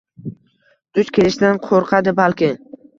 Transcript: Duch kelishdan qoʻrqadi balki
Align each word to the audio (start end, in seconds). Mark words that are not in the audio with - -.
Duch 0.97 1.13
kelishdan 1.19 1.63
qoʻrqadi 1.69 2.19
balki 2.25 2.55